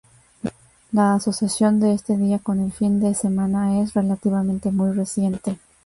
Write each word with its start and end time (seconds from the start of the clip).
La 0.93 1.13
asociación 1.13 1.79
de 1.79 1.93
este 1.93 2.17
día 2.17 2.39
con 2.39 2.59
el 2.59 2.71
fin 2.71 2.99
de 2.99 3.13
semana 3.13 3.81
es, 3.83 3.93
relativamente, 3.93 4.71
muy 4.71 4.93
reciente. 4.95 5.59